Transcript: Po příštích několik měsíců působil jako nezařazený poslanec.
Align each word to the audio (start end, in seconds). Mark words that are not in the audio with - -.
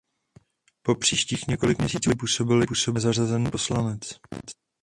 Po 0.85 0.95
příštích 0.95 1.47
několik 1.47 1.77
měsíců 1.79 2.11
působil 2.19 2.61
jako 2.61 2.73
nezařazený 2.93 3.51
poslanec. 3.51 3.99